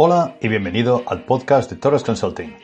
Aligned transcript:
Hola 0.00 0.36
y 0.40 0.46
bienvenido 0.46 1.02
al 1.08 1.24
podcast 1.24 1.68
de 1.68 1.76
Torres 1.76 2.04
Consulting. 2.04 2.54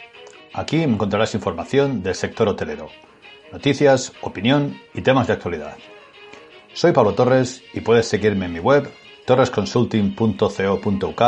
Aquí 0.52 0.80
encontrarás 0.84 1.34
información 1.34 2.00
del 2.00 2.14
sector 2.14 2.46
hotelero, 2.46 2.90
noticias, 3.50 4.12
opinión 4.20 4.80
y 4.94 5.02
temas 5.02 5.26
de 5.26 5.32
actualidad. 5.32 5.76
Soy 6.74 6.92
Pablo 6.92 7.16
Torres 7.16 7.60
y 7.72 7.80
puedes 7.80 8.06
seguirme 8.06 8.46
en 8.46 8.52
mi 8.52 8.60
web 8.60 8.88
torresconsulting.co.uk, 9.26 11.22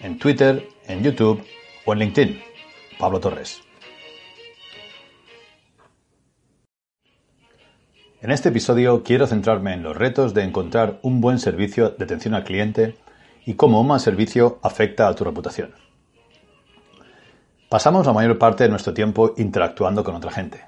en 0.00 0.18
Twitter, 0.18 0.68
en 0.88 1.04
YouTube 1.04 1.40
o 1.84 1.92
en 1.92 2.00
LinkedIn. 2.00 2.42
Pablo 2.98 3.20
Torres. 3.20 3.60
En 8.20 8.32
este 8.32 8.48
episodio 8.48 9.04
quiero 9.04 9.28
centrarme 9.28 9.74
en 9.74 9.84
los 9.84 9.96
retos 9.96 10.34
de 10.34 10.42
encontrar 10.42 10.98
un 11.02 11.20
buen 11.20 11.38
servicio 11.38 11.90
de 11.90 12.02
atención 12.02 12.34
al 12.34 12.42
cliente 12.42 12.96
y 13.48 13.54
cómo 13.54 13.80
un 13.80 13.86
mal 13.86 13.98
servicio 13.98 14.58
afecta 14.60 15.08
a 15.08 15.14
tu 15.14 15.24
reputación. 15.24 15.70
Pasamos 17.70 18.04
la 18.04 18.12
mayor 18.12 18.38
parte 18.38 18.64
de 18.64 18.68
nuestro 18.68 18.92
tiempo 18.92 19.32
interactuando 19.38 20.04
con 20.04 20.14
otra 20.14 20.30
gente. 20.30 20.66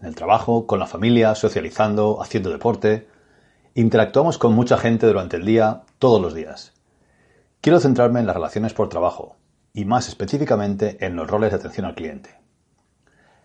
En 0.00 0.06
el 0.06 0.14
trabajo, 0.14 0.66
con 0.66 0.78
la 0.78 0.86
familia, 0.86 1.34
socializando, 1.34 2.22
haciendo 2.22 2.48
deporte. 2.48 3.06
Interactuamos 3.74 4.38
con 4.38 4.54
mucha 4.54 4.78
gente 4.78 5.06
durante 5.06 5.36
el 5.36 5.44
día, 5.44 5.82
todos 5.98 6.22
los 6.22 6.32
días. 6.32 6.72
Quiero 7.60 7.80
centrarme 7.80 8.20
en 8.20 8.26
las 8.26 8.36
relaciones 8.36 8.72
por 8.72 8.88
trabajo 8.88 9.36
y 9.74 9.84
más 9.84 10.08
específicamente 10.08 11.04
en 11.04 11.16
los 11.16 11.28
roles 11.28 11.50
de 11.50 11.56
atención 11.56 11.84
al 11.84 11.94
cliente. 11.94 12.30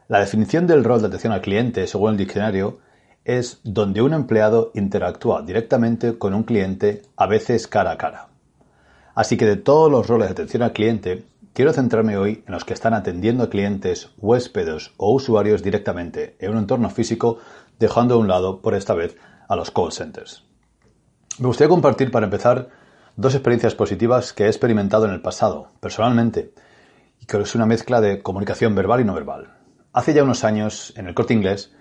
La 0.08 0.22
definición 0.22 0.66
del 0.66 0.86
rol 0.86 1.02
de 1.02 1.08
atención 1.08 1.34
al 1.34 1.42
cliente, 1.42 1.88
según 1.88 2.12
el 2.12 2.18
diccionario, 2.18 2.80
es 3.26 3.60
donde 3.66 4.02
un 4.02 4.14
empleado 4.14 4.72
interactúa 4.76 5.42
directamente 5.42 6.18
con 6.18 6.34
un 6.34 6.44
cliente, 6.44 7.02
a 7.18 7.28
veces 7.28 7.68
cara 7.68 7.92
a 7.92 7.98
cara. 7.98 8.27
Así 9.18 9.36
que 9.36 9.48
de 9.48 9.56
todos 9.56 9.92
los 9.92 10.06
roles 10.06 10.28
de 10.28 10.34
atención 10.34 10.62
al 10.62 10.74
cliente, 10.74 11.24
quiero 11.54 11.74
centrarme 11.74 12.20
hoy 12.20 12.44
en 12.46 12.54
los 12.54 12.66
que 12.66 12.74
están 12.76 12.94
atendiendo 12.94 13.44
a 13.44 13.50
clientes, 13.50 14.12
huéspedes 14.20 14.92
o 14.98 15.12
usuarios 15.12 15.64
directamente 15.64 16.36
en 16.40 16.52
un 16.52 16.60
entorno 16.60 16.92
físico, 16.92 17.40
dejando 17.80 18.14
a 18.14 18.18
un 18.20 18.28
lado, 18.28 18.62
por 18.62 18.76
esta 18.76 18.94
vez, 18.94 19.18
a 19.50 19.56
los 19.56 19.72
call 19.72 19.92
centers. 19.92 20.44
Me 21.40 21.48
gustaría 21.48 21.68
compartir, 21.68 22.12
para 22.12 22.28
empezar, 22.28 22.70
dos 23.16 23.34
experiencias 23.34 23.74
positivas 23.74 24.34
que 24.34 24.44
he 24.44 24.48
experimentado 24.50 25.06
en 25.06 25.14
el 25.14 25.22
pasado, 25.22 25.72
personalmente, 25.80 26.54
y 27.20 27.26
que 27.26 27.42
es 27.42 27.56
una 27.56 27.66
mezcla 27.66 28.02
de 28.02 28.22
comunicación 28.22 28.76
verbal 28.76 29.02
y 29.02 29.06
no 29.06 29.16
verbal. 29.16 29.52
Hace 29.94 30.14
ya 30.14 30.22
unos 30.22 30.44
años, 30.44 30.94
en 30.96 31.08
el 31.08 31.16
corte 31.16 31.34
inglés, 31.34 31.74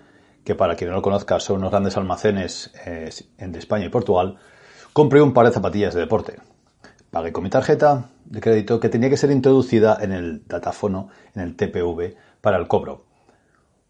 que 0.43 0.55
para 0.55 0.75
quien 0.75 0.89
no 0.89 0.95
lo 0.95 1.01
conozca 1.03 1.39
son 1.39 1.57
unos 1.57 1.69
grandes 1.69 1.97
almacenes 1.97 2.73
eh, 2.83 3.11
entre 3.37 3.59
España 3.59 3.85
y 3.85 3.89
Portugal, 3.89 4.39
compré 4.91 5.21
un 5.21 5.33
par 5.33 5.45
de 5.45 5.51
zapatillas 5.51 5.93
de 5.93 5.99
deporte. 5.99 6.37
Pagué 7.11 7.31
con 7.31 7.43
mi 7.43 7.49
tarjeta 7.49 8.09
de 8.25 8.41
crédito 8.41 8.79
que 8.79 8.89
tenía 8.89 9.09
que 9.09 9.17
ser 9.17 9.31
introducida 9.31 9.97
en 10.01 10.11
el 10.11 10.45
datáfono, 10.45 11.09
en 11.35 11.41
el 11.41 11.55
TPV, 11.55 12.15
para 12.41 12.57
el 12.57 12.67
cobro. 12.67 13.05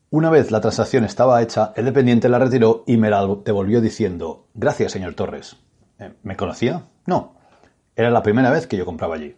Una 0.10 0.30
vez 0.30 0.52
la 0.52 0.62
transacción 0.62 1.04
estaba 1.04 1.42
hecha, 1.42 1.74
el 1.76 1.86
dependiente 1.86 2.30
la 2.30 2.40
retiró 2.40 2.84
y 2.86 2.98
me 2.98 3.10
la 3.10 3.28
devolvió 3.44 3.82
diciendo, 3.82 4.48
gracias, 4.54 4.92
señor 4.92 5.16
Torres. 5.16 5.58
Eh, 6.00 6.14
¿Me 6.24 6.38
conocía? 6.38 6.84
No. 7.06 7.36
Era 7.96 8.12
la 8.12 8.22
primera 8.22 8.52
vez 8.52 8.68
que 8.68 8.78
yo 8.78 8.86
compraba 8.86 9.16
allí. 9.16 9.36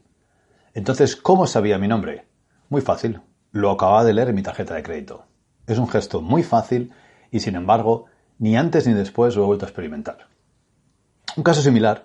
Entonces, 0.73 1.15
¿cómo 1.15 1.47
sabía 1.47 1.79
mi 1.79 1.87
nombre? 1.87 2.27
Muy 2.67 2.81
fácil. 2.81 3.21
Lo 3.51 3.71
acababa 3.71 4.03
de 4.03 4.13
leer 4.13 4.29
en 4.29 4.35
mi 4.35 4.43
tarjeta 4.43 4.75
de 4.75 4.83
crédito. 4.83 5.25
Es 5.65 5.79
un 5.79 5.87
gesto 5.87 6.21
muy 6.21 6.43
fácil 6.43 6.93
y 7.31 7.39
sin 7.39 7.55
embargo, 7.55 8.05
ni 8.37 8.57
antes 8.57 8.85
ni 8.85 8.93
después 8.93 9.35
lo 9.35 9.43
he 9.43 9.45
vuelto 9.47 9.65
a 9.65 9.69
experimentar. 9.69 10.27
Un 11.35 11.43
caso 11.43 11.61
similar 11.61 12.03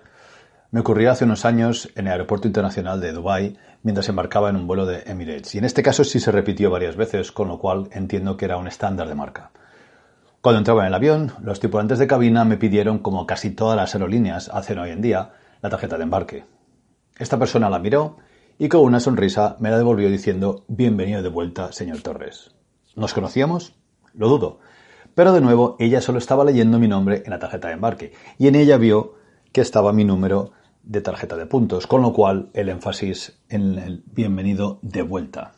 me 0.75 0.81
ocurrió 0.81 1.09
hace 1.09 1.23
unos 1.23 1.45
años 1.45 1.89
en 1.95 2.07
el 2.07 2.11
aeropuerto 2.11 2.49
internacional 2.49 2.99
de 2.99 3.13
Dubái 3.13 3.55
mientras 3.81 4.09
embarcaba 4.09 4.49
en 4.49 4.57
un 4.57 4.67
vuelo 4.67 4.85
de 4.85 5.03
Emirates 5.05 5.55
y 5.55 5.57
en 5.57 5.63
este 5.63 5.81
caso 5.81 6.03
sí 6.03 6.19
se 6.19 6.33
repitió 6.33 6.69
varias 6.69 6.97
veces, 6.97 7.31
con 7.31 7.47
lo 7.47 7.59
cual 7.59 7.87
entiendo 7.93 8.35
que 8.35 8.43
era 8.43 8.57
un 8.57 8.67
estándar 8.67 9.07
de 9.07 9.15
marca. 9.15 9.51
Cuando 10.41 10.57
entraba 10.57 10.81
en 10.81 10.87
el 10.87 10.93
avión, 10.93 11.31
los 11.41 11.61
tripulantes 11.61 11.97
de 11.97 12.07
cabina 12.07 12.43
me 12.43 12.57
pidieron, 12.57 12.99
como 12.99 13.25
casi 13.25 13.51
todas 13.51 13.77
las 13.77 13.95
aerolíneas 13.95 14.49
hacen 14.49 14.77
hoy 14.79 14.89
en 14.89 15.01
día, 15.01 15.31
la 15.61 15.69
tarjeta 15.69 15.95
de 15.95 16.03
embarque. 16.03 16.43
Esta 17.17 17.39
persona 17.39 17.69
la 17.69 17.79
miró 17.79 18.17
y 18.59 18.67
con 18.67 18.81
una 18.81 18.99
sonrisa 18.99 19.55
me 19.61 19.69
la 19.69 19.77
devolvió 19.77 20.09
diciendo 20.09 20.65
Bienvenido 20.67 21.23
de 21.23 21.29
vuelta, 21.29 21.71
señor 21.71 22.01
Torres. 22.01 22.53
¿Nos 22.97 23.13
conocíamos? 23.13 23.77
Lo 24.13 24.27
dudo, 24.27 24.59
pero 25.13 25.31
de 25.31 25.39
nuevo, 25.39 25.77
ella 25.79 26.01
solo 26.01 26.17
estaba 26.17 26.43
leyendo 26.43 26.79
mi 26.79 26.89
nombre 26.89 27.23
en 27.23 27.31
la 27.31 27.39
tarjeta 27.39 27.69
de 27.69 27.75
embarque 27.75 28.11
y 28.37 28.49
en 28.49 28.55
ella 28.55 28.75
vio 28.75 29.13
que 29.53 29.61
estaba 29.61 29.93
mi 29.93 30.03
número 30.03 30.51
de 30.85 31.01
tarjeta 31.01 31.35
de 31.35 31.45
puntos, 31.45 31.87
con 31.87 32.01
lo 32.01 32.13
cual 32.13 32.49
el 32.53 32.69
énfasis 32.69 33.39
en 33.49 33.77
el 33.77 34.03
bienvenido 34.05 34.79
de 34.81 35.01
vuelta. 35.01 35.53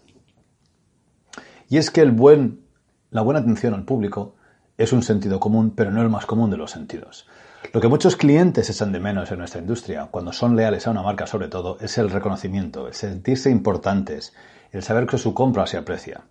Y 1.70 1.78
es 1.78 1.92
que 1.92 2.06
la 2.06 3.22
buena 3.22 3.40
atención 3.40 3.74
al 3.74 3.86
público 3.86 4.36
es 4.78 4.94
un 4.94 5.04
sentido 5.04 5.40
común, 5.40 5.72
pero 5.76 5.92
no 5.92 6.02
el 6.02 6.10
más 6.10 6.26
común 6.26 6.50
de 6.50 6.58
los 6.58 6.72
sentidos. 6.72 7.28
Lo 7.74 7.82
que 7.82 7.88
muchos 7.88 8.16
clientes 8.16 8.70
echan 8.70 8.92
de 8.92 9.00
menos 9.00 9.32
en 9.32 9.40
nuestra 9.40 9.62
industria, 9.62 10.08
cuando 10.12 10.32
son 10.32 10.56
leales 10.56 10.88
a 10.88 10.92
una 10.92 11.02
marca 11.02 11.28
sobre 11.28 11.48
todo, 11.48 11.78
es 11.82 11.98
el 11.98 12.10
reconocimiento, 12.10 12.88
el 12.88 12.94
sentirse 12.94 13.50
importantes, 13.50 14.34
el 14.72 14.84
saber 14.84 15.08
que 15.08 15.18
su 15.18 15.34
compra 15.34 15.68
se 15.68 15.78
aprecia. 15.78 16.26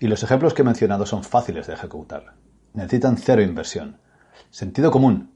Y 0.00 0.08
los 0.08 0.22
ejemplos 0.22 0.54
que 0.54 0.62
he 0.62 0.64
mencionado 0.64 1.06
son 1.06 1.22
fáciles 1.22 1.66
de 1.66 1.74
ejecutar 1.74 2.34
necesitan 2.74 3.16
cero 3.16 3.42
inversión. 3.42 3.98
Sentido 4.50 4.90
común, 4.90 5.31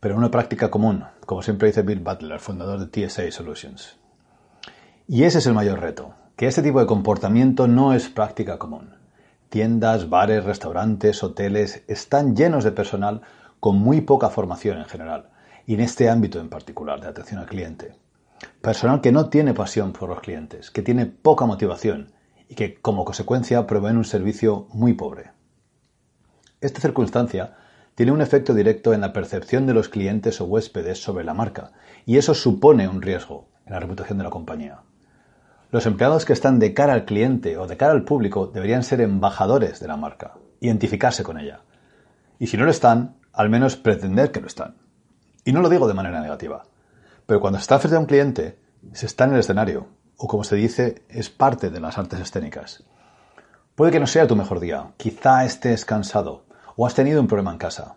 pero 0.00 0.16
una 0.16 0.30
práctica 0.30 0.70
común, 0.70 1.04
como 1.26 1.42
siempre 1.42 1.68
dice 1.68 1.82
Bill 1.82 2.00
Butler, 2.00 2.40
fundador 2.40 2.78
de 2.78 3.08
TSA 3.08 3.30
Solutions. 3.30 3.98
Y 5.06 5.24
ese 5.24 5.38
es 5.38 5.46
el 5.46 5.54
mayor 5.54 5.80
reto, 5.80 6.14
que 6.36 6.46
este 6.46 6.62
tipo 6.62 6.80
de 6.80 6.86
comportamiento 6.86 7.66
no 7.66 7.92
es 7.92 8.08
práctica 8.08 8.58
común. 8.58 8.94
Tiendas, 9.48 10.08
bares, 10.08 10.44
restaurantes, 10.44 11.22
hoteles 11.22 11.82
están 11.88 12.36
llenos 12.36 12.64
de 12.64 12.72
personal 12.72 13.22
con 13.60 13.78
muy 13.78 14.02
poca 14.02 14.30
formación 14.30 14.78
en 14.78 14.84
general, 14.84 15.30
y 15.66 15.74
en 15.74 15.80
este 15.80 16.08
ámbito 16.08 16.40
en 16.40 16.48
particular 16.48 17.00
de 17.00 17.08
atención 17.08 17.40
al 17.40 17.46
cliente. 17.46 17.94
Personal 18.60 19.00
que 19.00 19.12
no 19.12 19.28
tiene 19.28 19.52
pasión 19.52 19.92
por 19.92 20.08
los 20.08 20.20
clientes, 20.20 20.70
que 20.70 20.82
tiene 20.82 21.06
poca 21.06 21.44
motivación 21.44 22.12
y 22.48 22.54
que 22.54 22.80
como 22.80 23.04
consecuencia 23.04 23.66
proveen 23.66 23.96
un 23.96 24.04
servicio 24.04 24.68
muy 24.72 24.94
pobre. 24.94 25.32
Esta 26.60 26.80
circunstancia 26.80 27.56
tiene 27.98 28.12
un 28.12 28.20
efecto 28.20 28.54
directo 28.54 28.94
en 28.94 29.00
la 29.00 29.12
percepción 29.12 29.66
de 29.66 29.74
los 29.74 29.88
clientes 29.88 30.40
o 30.40 30.44
huéspedes 30.44 31.02
sobre 31.02 31.24
la 31.24 31.34
marca, 31.34 31.72
y 32.06 32.16
eso 32.16 32.32
supone 32.32 32.86
un 32.86 33.02
riesgo 33.02 33.48
en 33.66 33.72
la 33.72 33.80
reputación 33.80 34.18
de 34.18 34.22
la 34.22 34.30
compañía. 34.30 34.82
Los 35.72 35.84
empleados 35.84 36.24
que 36.24 36.32
están 36.32 36.60
de 36.60 36.74
cara 36.74 36.92
al 36.92 37.06
cliente 37.06 37.58
o 37.58 37.66
de 37.66 37.76
cara 37.76 37.90
al 37.90 38.04
público 38.04 38.46
deberían 38.46 38.84
ser 38.84 39.00
embajadores 39.00 39.80
de 39.80 39.88
la 39.88 39.96
marca, 39.96 40.34
identificarse 40.60 41.24
con 41.24 41.40
ella. 41.40 41.62
Y 42.38 42.46
si 42.46 42.56
no 42.56 42.66
lo 42.66 42.70
están, 42.70 43.16
al 43.32 43.50
menos 43.50 43.74
pretender 43.74 44.30
que 44.30 44.42
lo 44.42 44.46
están. 44.46 44.76
Y 45.44 45.52
no 45.52 45.60
lo 45.60 45.68
digo 45.68 45.88
de 45.88 45.94
manera 45.94 46.20
negativa, 46.20 46.62
pero 47.26 47.40
cuando 47.40 47.58
se 47.58 47.62
está 47.62 47.80
frente 47.80 47.96
a 47.96 47.98
un 47.98 48.06
cliente, 48.06 48.60
se 48.92 49.06
está 49.06 49.24
en 49.24 49.32
el 49.32 49.40
escenario, 49.40 49.88
o 50.16 50.28
como 50.28 50.44
se 50.44 50.54
dice, 50.54 51.02
es 51.08 51.30
parte 51.30 51.68
de 51.68 51.80
las 51.80 51.98
artes 51.98 52.20
escénicas. 52.20 52.84
Puede 53.74 53.90
que 53.90 53.98
no 53.98 54.06
sea 54.06 54.28
tu 54.28 54.36
mejor 54.36 54.60
día, 54.60 54.92
quizá 54.98 55.44
estés 55.44 55.84
cansado, 55.84 56.44
o 56.80 56.86
has 56.86 56.94
tenido 56.94 57.20
un 57.20 57.26
problema 57.26 57.50
en 57.50 57.58
casa, 57.58 57.96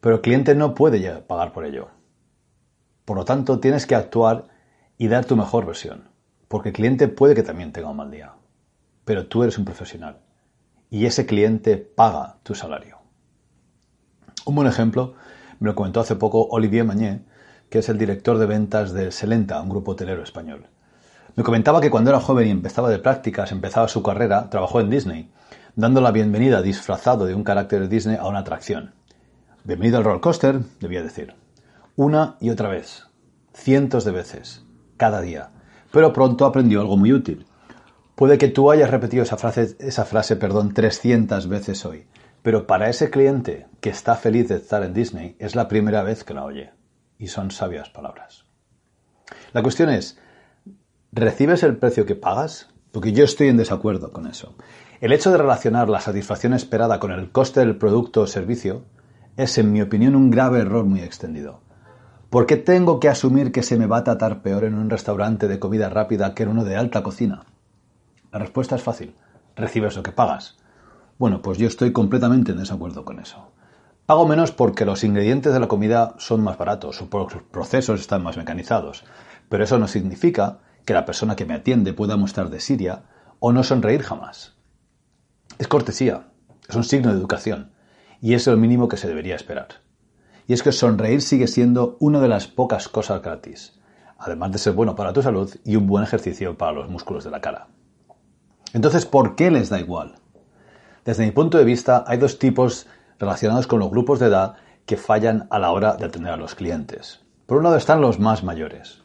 pero 0.00 0.16
el 0.16 0.20
cliente 0.20 0.56
no 0.56 0.74
puede 0.74 1.20
pagar 1.20 1.52
por 1.52 1.64
ello. 1.64 1.90
Por 3.04 3.16
lo 3.16 3.24
tanto, 3.24 3.60
tienes 3.60 3.86
que 3.86 3.94
actuar 3.94 4.48
y 4.98 5.06
dar 5.06 5.24
tu 5.26 5.36
mejor 5.36 5.64
versión, 5.64 6.08
porque 6.48 6.70
el 6.70 6.74
cliente 6.74 7.06
puede 7.06 7.36
que 7.36 7.44
también 7.44 7.70
tenga 7.70 7.88
un 7.88 7.96
mal 7.96 8.10
día, 8.10 8.32
pero 9.04 9.28
tú 9.28 9.44
eres 9.44 9.58
un 9.58 9.64
profesional 9.64 10.18
y 10.90 11.06
ese 11.06 11.24
cliente 11.24 11.76
paga 11.76 12.38
tu 12.42 12.56
salario. 12.56 12.98
Un 14.44 14.56
buen 14.56 14.66
ejemplo 14.66 15.14
me 15.60 15.68
lo 15.68 15.76
comentó 15.76 16.00
hace 16.00 16.16
poco 16.16 16.48
Olivier 16.50 16.84
Magné, 16.84 17.22
que 17.70 17.78
es 17.78 17.88
el 17.88 17.96
director 17.96 18.38
de 18.38 18.46
ventas 18.46 18.92
de 18.92 19.12
Selenta, 19.12 19.62
un 19.62 19.68
grupo 19.68 19.92
hotelero 19.92 20.24
español. 20.24 20.66
Me 21.36 21.44
comentaba 21.44 21.80
que 21.80 21.90
cuando 21.90 22.10
era 22.10 22.18
joven 22.18 22.48
y 22.48 22.50
empezaba 22.50 22.90
de 22.90 22.98
prácticas, 22.98 23.52
empezaba 23.52 23.86
su 23.86 24.02
carrera, 24.02 24.50
trabajó 24.50 24.80
en 24.80 24.90
Disney 24.90 25.30
dando 25.76 26.00
la 26.00 26.10
bienvenida 26.10 26.62
disfrazado 26.62 27.26
de 27.26 27.34
un 27.34 27.44
carácter 27.44 27.86
Disney 27.90 28.16
a 28.16 28.26
una 28.26 28.38
atracción. 28.38 28.94
Bienvenido 29.62 29.98
al 29.98 30.04
roller 30.04 30.22
coaster, 30.22 30.60
debía 30.80 31.02
decir. 31.02 31.34
Una 31.96 32.38
y 32.40 32.48
otra 32.48 32.70
vez. 32.70 33.04
Cientos 33.52 34.06
de 34.06 34.10
veces. 34.10 34.64
Cada 34.96 35.20
día. 35.20 35.50
Pero 35.92 36.14
pronto 36.14 36.46
aprendió 36.46 36.80
algo 36.80 36.96
muy 36.96 37.12
útil. 37.12 37.46
Puede 38.14 38.38
que 38.38 38.48
tú 38.48 38.70
hayas 38.70 38.90
repetido 38.90 39.22
esa 39.22 39.36
frase, 39.36 39.76
esa 39.78 40.06
frase 40.06 40.36
perdón, 40.36 40.72
300 40.72 41.46
veces 41.46 41.84
hoy. 41.84 42.06
Pero 42.40 42.66
para 42.66 42.88
ese 42.88 43.10
cliente 43.10 43.66
que 43.80 43.90
está 43.90 44.14
feliz 44.14 44.48
de 44.48 44.56
estar 44.56 44.82
en 44.82 44.94
Disney 44.94 45.36
es 45.38 45.54
la 45.54 45.68
primera 45.68 46.02
vez 46.02 46.24
que 46.24 46.32
la 46.32 46.44
oye. 46.44 46.70
Y 47.18 47.26
son 47.26 47.50
sabias 47.50 47.90
palabras. 47.90 48.46
La 49.52 49.62
cuestión 49.62 49.90
es, 49.90 50.18
¿recibes 51.12 51.62
el 51.62 51.76
precio 51.76 52.06
que 52.06 52.14
pagas? 52.14 52.70
Porque 52.92 53.12
yo 53.12 53.24
estoy 53.24 53.48
en 53.48 53.58
desacuerdo 53.58 54.10
con 54.10 54.26
eso. 54.26 54.54
El 54.98 55.12
hecho 55.12 55.30
de 55.30 55.36
relacionar 55.36 55.90
la 55.90 56.00
satisfacción 56.00 56.54
esperada 56.54 56.98
con 56.98 57.12
el 57.12 57.30
coste 57.30 57.60
del 57.60 57.76
producto 57.76 58.22
o 58.22 58.26
servicio 58.26 58.84
es, 59.36 59.58
en 59.58 59.70
mi 59.70 59.82
opinión, 59.82 60.16
un 60.16 60.30
grave 60.30 60.60
error 60.60 60.86
muy 60.86 61.00
extendido. 61.00 61.60
¿Por 62.30 62.46
qué 62.46 62.56
tengo 62.56 62.98
que 62.98 63.10
asumir 63.10 63.52
que 63.52 63.62
se 63.62 63.76
me 63.76 63.84
va 63.86 63.98
a 63.98 64.04
tratar 64.04 64.40
peor 64.40 64.64
en 64.64 64.74
un 64.74 64.88
restaurante 64.88 65.48
de 65.48 65.58
comida 65.58 65.90
rápida 65.90 66.34
que 66.34 66.44
en 66.44 66.48
uno 66.48 66.64
de 66.64 66.76
alta 66.76 67.02
cocina? 67.02 67.44
La 68.32 68.38
respuesta 68.38 68.76
es 68.76 68.82
fácil. 68.82 69.14
Recibes 69.54 69.96
lo 69.96 70.02
que 70.02 70.12
pagas. 70.12 70.56
Bueno, 71.18 71.42
pues 71.42 71.58
yo 71.58 71.66
estoy 71.66 71.92
completamente 71.92 72.52
en 72.52 72.58
desacuerdo 72.58 73.04
con 73.04 73.20
eso. 73.20 73.52
Pago 74.06 74.26
menos 74.26 74.50
porque 74.50 74.86
los 74.86 75.04
ingredientes 75.04 75.52
de 75.52 75.60
la 75.60 75.68
comida 75.68 76.14
son 76.16 76.42
más 76.42 76.56
baratos, 76.56 76.96
sus 76.96 77.08
procesos 77.08 78.00
están 78.00 78.22
más 78.22 78.38
mecanizados, 78.38 79.04
pero 79.50 79.64
eso 79.64 79.78
no 79.78 79.88
significa 79.88 80.60
que 80.86 80.94
la 80.94 81.04
persona 81.04 81.36
que 81.36 81.44
me 81.44 81.54
atiende 81.54 81.92
pueda 81.92 82.16
mostrar 82.16 82.48
de 82.48 82.60
Siria 82.60 83.02
o 83.40 83.52
no 83.52 83.62
sonreír 83.62 84.02
jamás. 84.02 84.55
Es 85.58 85.68
cortesía, 85.68 86.28
es 86.68 86.76
un 86.76 86.84
signo 86.84 87.10
de 87.10 87.18
educación, 87.18 87.72
y 88.20 88.34
es 88.34 88.46
lo 88.46 88.56
mínimo 88.58 88.88
que 88.88 88.98
se 88.98 89.08
debería 89.08 89.36
esperar. 89.36 89.68
Y 90.46 90.52
es 90.52 90.62
que 90.62 90.70
sonreír 90.70 91.22
sigue 91.22 91.46
siendo 91.46 91.96
una 91.98 92.20
de 92.20 92.28
las 92.28 92.46
pocas 92.46 92.88
cosas 92.88 93.22
gratis, 93.22 93.80
además 94.18 94.52
de 94.52 94.58
ser 94.58 94.74
bueno 94.74 94.94
para 94.94 95.14
tu 95.14 95.22
salud 95.22 95.50
y 95.64 95.76
un 95.76 95.86
buen 95.86 96.04
ejercicio 96.04 96.58
para 96.58 96.72
los 96.72 96.90
músculos 96.90 97.24
de 97.24 97.30
la 97.30 97.40
cara. 97.40 97.68
Entonces, 98.74 99.06
¿por 99.06 99.34
qué 99.34 99.50
les 99.50 99.70
da 99.70 99.80
igual? 99.80 100.16
Desde 101.06 101.24
mi 101.24 101.30
punto 101.30 101.56
de 101.56 101.64
vista, 101.64 102.04
hay 102.06 102.18
dos 102.18 102.38
tipos 102.38 102.86
relacionados 103.18 103.66
con 103.66 103.78
los 103.78 103.90
grupos 103.90 104.20
de 104.20 104.26
edad 104.26 104.56
que 104.84 104.98
fallan 104.98 105.46
a 105.50 105.58
la 105.58 105.70
hora 105.70 105.96
de 105.96 106.04
atender 106.04 106.32
a 106.32 106.36
los 106.36 106.54
clientes. 106.54 107.20
Por 107.46 107.56
un 107.56 107.64
lado 107.64 107.76
están 107.76 108.02
los 108.02 108.18
más 108.18 108.44
mayores, 108.44 109.02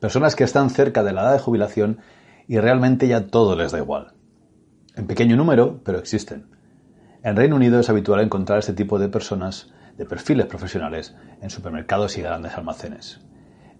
personas 0.00 0.36
que 0.36 0.44
están 0.44 0.68
cerca 0.68 1.02
de 1.02 1.14
la 1.14 1.22
edad 1.22 1.32
de 1.32 1.38
jubilación 1.38 2.00
y 2.46 2.58
realmente 2.58 3.08
ya 3.08 3.28
todo 3.28 3.56
les 3.56 3.72
da 3.72 3.78
igual. 3.78 4.12
En 4.96 5.06
pequeño 5.06 5.36
número, 5.36 5.80
pero 5.84 5.98
existen. 5.98 6.46
En 7.22 7.36
Reino 7.36 7.56
Unido 7.56 7.80
es 7.80 7.90
habitual 7.90 8.20
encontrar 8.20 8.58
este 8.58 8.72
tipo 8.72 8.98
de 8.98 9.08
personas 9.08 9.72
de 9.96 10.04
perfiles 10.04 10.46
profesionales 10.46 11.14
en 11.40 11.50
supermercados 11.50 12.16
y 12.18 12.22
grandes 12.22 12.56
almacenes. 12.56 13.20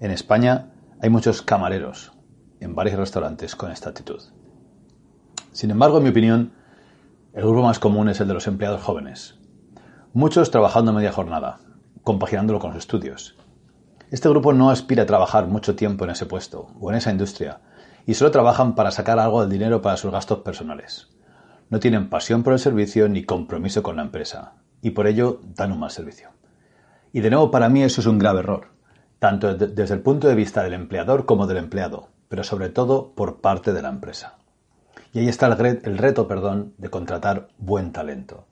En 0.01 0.11
España 0.11 0.73
hay 1.01 1.11
muchos 1.11 1.43
camareros 1.43 2.13
en 2.61 2.75
varios 2.75 2.99
restaurantes 2.99 3.57
con 3.57 3.71
esta 3.71 3.91
actitud. 3.91 4.23
Sin 5.53 5.71
embargo, 5.71 5.99
en 5.99 6.05
mi 6.05 6.11
opinión, 6.11 6.53
el 7.33 7.43
grupo 7.43 7.63
más 7.63 7.79
común 7.79 8.09
es 8.09 8.21
el 8.21 8.29
de 8.29 8.35
los 8.35 8.47
empleados 8.47 8.83
jóvenes, 8.83 9.39
Muchos 10.17 10.53
trabajando 10.53 10.93
media 10.93 11.11
jornada, 11.11 11.59
compaginándolo 12.05 12.61
con 12.61 12.71
los 12.71 12.79
estudios. 12.79 13.35
Este 14.13 14.29
grupo 14.29 14.53
no 14.53 14.71
aspira 14.71 15.03
a 15.03 15.07
trabajar 15.07 15.49
mucho 15.49 15.75
tiempo 15.75 16.05
en 16.05 16.11
ese 16.11 16.25
puesto 16.25 16.69
o 16.79 16.93
en 16.93 16.99
esa 16.99 17.11
industria 17.11 17.59
y 18.07 18.15
solo 18.15 18.31
trabajan 18.31 18.75
para 18.75 18.91
sacar 18.91 19.19
algo 19.19 19.41
del 19.41 19.51
dinero 19.51 19.83
para 19.83 19.97
sus 19.97 20.13
gastos 20.13 20.41
personales. 20.41 21.09
No 21.71 21.81
tienen 21.81 22.09
pasión 22.11 22.43
por 22.43 22.53
el 22.53 22.59
servicio 22.59 23.09
ni 23.09 23.25
compromiso 23.25 23.83
con 23.83 23.97
la 23.97 24.03
empresa 24.03 24.55
y 24.83 24.91
por 24.91 25.07
ello 25.07 25.41
dan 25.57 25.73
un 25.73 25.81
mal 25.81 25.91
servicio. 25.91 26.31
Y 27.13 27.21
de 27.21 27.31
nuevo 27.31 27.51
para 27.51 27.69
mí 27.69 27.83
eso 27.83 28.01
es 28.01 28.07
un 28.07 28.19
grave 28.19 28.41
error, 28.41 28.69
tanto 29.19 29.55
desde 29.55 29.95
el 29.95 30.01
punto 30.01 30.29
de 30.29 30.35
vista 30.35 30.63
del 30.63 30.75
empleador 30.75 31.27
como 31.27 31.47
del 31.47 31.59
empleado, 31.59 32.09
pero 32.29 32.45
sobre 32.45 32.69
todo 32.69 33.13
por 33.15 33.41
parte 33.41 33.73
de 33.73 33.83
la 33.83 33.89
empresa. 33.89 34.37
Y 35.13 35.21
ahí 35.21 35.29
está 35.29 35.47
el, 35.47 35.81
el 35.85 35.99
reto 35.99 36.29
perdón, 36.29 36.75
de 36.79 36.91
contratar 36.91 37.49
buen 37.59 37.93
talento 37.93 38.47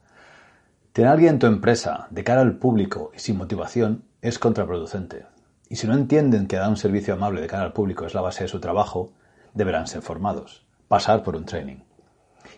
Tener 0.92 1.08
a 1.08 1.12
alguien 1.12 1.34
en 1.34 1.38
tu 1.38 1.46
empresa 1.46 2.06
de 2.10 2.22
cara 2.22 2.42
al 2.42 2.58
público 2.58 3.12
y 3.16 3.18
sin 3.18 3.38
motivación 3.38 4.04
es 4.20 4.38
contraproducente. 4.38 5.24
Y 5.70 5.76
si 5.76 5.86
no 5.86 5.94
entienden 5.94 6.46
que 6.46 6.56
dar 6.56 6.68
un 6.68 6.76
servicio 6.76 7.14
amable 7.14 7.40
de 7.40 7.46
cara 7.46 7.62
al 7.62 7.72
público 7.72 8.04
es 8.04 8.12
la 8.12 8.20
base 8.20 8.44
de 8.44 8.48
su 8.48 8.60
trabajo, 8.60 9.10
deberán 9.54 9.86
ser 9.86 10.02
formados, 10.02 10.66
pasar 10.88 11.22
por 11.22 11.36
un 11.36 11.44
training. 11.44 11.84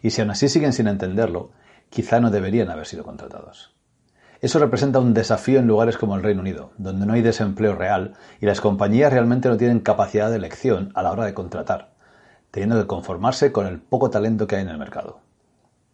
Y 0.03 0.11
si 0.11 0.21
aún 0.21 0.31
así 0.31 0.49
siguen 0.49 0.73
sin 0.73 0.89
entenderlo, 0.89 1.53
quizá 1.91 2.21
no 2.21 2.31
deberían 2.31 2.71
haber 2.71 2.87
sido 2.87 3.05
contratados. 3.05 3.75
Eso 4.41 4.59
representa 4.59 4.99
un 4.99 5.15
desafío 5.15 5.59
en 5.59 5.67
lugares 5.67 5.97
como 5.97 6.17
el 6.17 6.23
Reino 6.23 6.41
Unido, 6.41 6.73
donde 6.77 7.07
no 7.07 7.15
hay 7.15 7.23
desempleo 7.23 7.75
real 7.75 8.15
y 8.41 8.47
las 8.47 8.61
compañías 8.61 9.13
realmente 9.13 9.49
no 9.49 9.57
tienen 9.57 9.81
capacidad 9.81 10.29
de 10.29 10.37
elección 10.37 10.93
a 10.95 11.03
la 11.03 11.13
hora 11.13 11.25
de 11.25 11.33
contratar, 11.33 11.95
teniendo 12.51 12.79
que 12.79 12.87
conformarse 12.87 13.53
con 13.53 13.67
el 13.67 13.81
poco 13.81 14.11
talento 14.11 14.47
que 14.47 14.57
hay 14.57 14.63
en 14.63 14.69
el 14.69 14.79
mercado. 14.79 15.21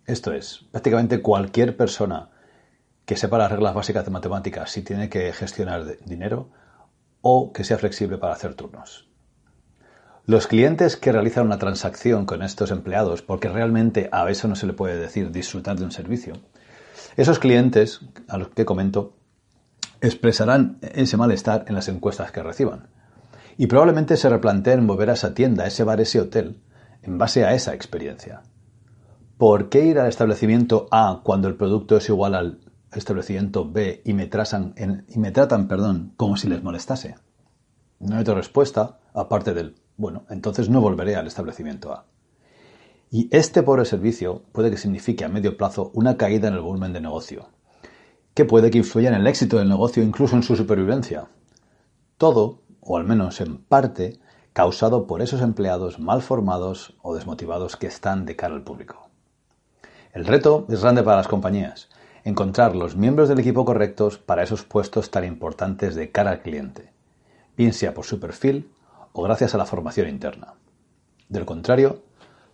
Esto 0.07 0.33
es, 0.33 0.65
prácticamente 0.73 1.23
cualquier 1.23 1.77
persona 1.77 2.31
que 3.05 3.17
sepa 3.17 3.39
las 3.39 3.53
reglas 3.53 3.75
básicas 3.75 4.05
de 4.05 4.11
matemáticas 4.11 4.71
si 4.71 4.83
tiene 4.83 5.09
que 5.09 5.33
gestionar 5.33 5.85
dinero 6.05 6.51
o 7.21 7.53
que 7.53 7.65
sea 7.65 7.79
flexible 7.79 8.19
para 8.19 8.33
hacer 8.33 8.55
turnos. 8.55 9.10
Los 10.27 10.47
clientes 10.47 10.97
que 10.97 11.13
realizan 11.13 11.47
una 11.47 11.59
transacción 11.59 12.27
con 12.27 12.43
estos 12.43 12.71
empleados, 12.71 13.23
porque 13.23 13.49
realmente 13.49 14.09
a 14.13 14.29
eso 14.31 14.49
no 14.49 14.55
se 14.55 14.67
le 14.67 14.75
puede 14.75 14.99
decir 14.99 15.33
disfrutar 15.33 15.79
de 15.79 15.85
un 15.85 15.93
servicio, 15.93 16.35
esos 17.17 17.39
clientes 17.39 18.01
a 18.29 18.39
los 18.39 18.49
que 18.51 18.65
comento 18.65 19.17
expresarán 20.01 20.79
ese 20.81 21.17
malestar 21.17 21.65
en 21.69 21.75
las 21.75 21.89
encuestas 21.89 22.33
que 22.33 22.43
reciban. 22.43 22.89
Y 23.57 23.67
probablemente 23.67 24.17
se 24.17 24.29
replanteen 24.29 24.87
volver 24.87 25.11
a 25.11 25.15
esa 25.15 25.35
tienda, 25.35 25.67
ese 25.67 25.85
bar, 25.85 26.01
ese 26.01 26.21
hotel, 26.21 26.61
en 27.03 27.19
base 27.19 27.45
a 27.45 27.55
esa 27.55 27.75
experiencia. 27.75 28.43
¿Por 29.37 29.69
qué 29.69 29.85
ir 29.85 29.99
al 29.99 30.09
establecimiento 30.09 30.87
A 30.91 31.23
cuando 31.25 31.49
el 31.49 31.57
producto 31.57 31.97
es 31.97 32.09
igual 32.09 32.35
al 32.35 32.61
establecimiento 32.93 33.71
B 33.71 34.03
y 34.05 34.13
me, 34.13 34.31
y 35.09 35.19
me 35.19 35.31
tratan 35.31 35.69
perdón, 35.69 36.13
como 36.17 36.37
si 36.37 36.49
les 36.49 36.63
molestase? 36.63 37.17
No 37.99 38.17
hay 38.17 38.23
otra 38.23 38.35
respuesta, 38.35 38.99
aparte 39.13 39.53
del, 39.53 39.75
bueno, 40.01 40.25
entonces 40.31 40.71
no 40.71 40.81
volveré 40.81 41.15
al 41.15 41.27
establecimiento 41.27 41.93
A. 41.93 42.07
Y 43.11 43.29
este 43.37 43.63
pobre 43.63 43.85
servicio 43.85 44.43
puede 44.53 44.71
que 44.71 44.79
signifique 44.79 45.27
a 45.27 45.29
medio 45.29 45.59
plazo 45.59 45.91
una 45.93 46.17
caída 46.17 46.49
en 46.49 46.55
el 46.55 46.63
volumen 46.63 46.95
de 46.95 47.03
negocio, 47.03 47.51
que 48.33 48.47
puede 48.47 48.71
que 48.71 48.79
influya 48.79 49.11
en 49.11 49.17
el 49.17 49.27
éxito 49.27 49.59
del 49.59 49.69
negocio, 49.69 50.03
incluso 50.03 50.37
en 50.37 50.43
su 50.43 50.57
supervivencia. 50.57 51.29
Todo, 52.17 52.63
o 52.81 52.97
al 52.97 53.05
menos 53.05 53.43
en 53.43 53.59
parte, 53.59 54.19
causado 54.55 55.07
por 55.07 55.21
esos 55.21 55.43
empleados 55.43 55.99
mal 55.99 56.23
formados 56.23 56.97
o 57.03 57.15
desmotivados 57.15 57.77
que 57.77 57.87
están 57.87 58.25
de 58.25 58.37
cara 58.37 58.55
al 58.55 58.63
público. 58.63 59.11
El 60.15 60.25
reto 60.25 60.65
es 60.71 60.81
grande 60.81 61.03
para 61.03 61.19
las 61.19 61.29
compañías, 61.29 61.91
encontrar 62.25 62.75
los 62.75 62.97
miembros 62.97 63.29
del 63.29 63.41
equipo 63.41 63.67
correctos 63.67 64.17
para 64.17 64.45
esos 64.45 64.63
puestos 64.63 65.11
tan 65.11 65.27
importantes 65.27 65.95
de 65.95 66.11
cara 66.11 66.31
al 66.31 66.41
cliente, 66.41 66.91
bien 67.55 67.75
sea 67.75 67.93
por 67.93 68.07
su 68.07 68.19
perfil 68.19 68.71
o 69.13 69.23
gracias 69.23 69.55
a 69.55 69.59
la 69.59 69.67
formación 69.67 70.09
interna. 70.09 70.55
Del 71.29 71.45
contrario, 71.45 72.03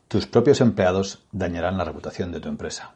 tus 0.09 0.27
propios 0.27 0.61
empleados 0.61 1.25
dañarán 1.33 1.79
la 1.79 1.85
reputación 1.85 2.33
de 2.33 2.41
tu 2.41 2.49
empresa. 2.49 2.95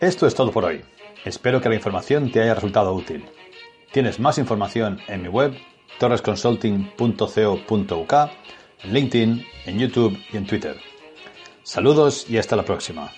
Esto 0.00 0.26
es 0.26 0.34
todo 0.34 0.52
por 0.52 0.64
hoy. 0.64 0.84
Espero 1.24 1.60
que 1.60 1.68
la 1.68 1.74
información 1.74 2.30
te 2.30 2.40
haya 2.40 2.54
resultado 2.54 2.94
útil. 2.94 3.26
Tienes 3.92 4.20
más 4.20 4.38
información 4.38 5.00
en 5.08 5.22
mi 5.22 5.28
web 5.28 5.54
torresconsulting.co.uk, 5.98 8.12
en 8.84 8.92
LinkedIn, 8.92 9.44
en 9.66 9.78
YouTube 9.78 10.16
y 10.32 10.36
en 10.36 10.46
Twitter. 10.46 10.76
Saludos 11.64 12.30
y 12.30 12.38
hasta 12.38 12.56
la 12.56 12.64
próxima. 12.64 13.10